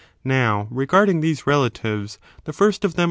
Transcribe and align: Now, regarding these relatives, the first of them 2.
Now, 0.25 0.67
regarding 0.71 1.21
these 1.21 1.45
relatives, 1.45 2.17
the 2.45 2.53
first 2.53 2.83
of 2.83 2.93
them 2.95 2.99
2. 2.99 2.99